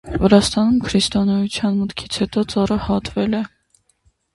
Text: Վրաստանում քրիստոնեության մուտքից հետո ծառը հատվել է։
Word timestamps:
Վրաստանում 0.21 0.79
քրիստոնեության 0.87 1.79
մուտքից 1.85 2.21
հետո 2.25 2.49
ծառը 2.55 2.83
հատվել 2.91 3.41
է։ 3.45 3.49